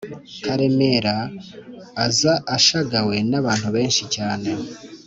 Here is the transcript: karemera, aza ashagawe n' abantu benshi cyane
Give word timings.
karemera, 0.43 1.15
aza 2.05 2.33
ashagawe 2.55 3.15
n' 3.29 3.37
abantu 3.39 3.67
benshi 3.75 4.03
cyane 4.15 4.49